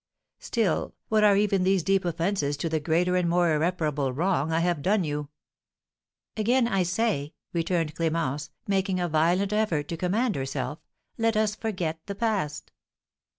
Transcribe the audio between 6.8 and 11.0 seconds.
say," returned Clémence, making a violent effort to command herself,